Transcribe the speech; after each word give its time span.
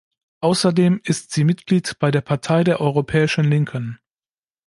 Außerdem 0.39 0.99
ist 1.03 1.29
sie 1.29 1.43
Mitglied 1.43 1.99
bei 1.99 2.09
der 2.09 2.21
Partei 2.21 2.63
der 2.63 2.81
Europäischen 2.81 3.43
Linken. 3.45 3.99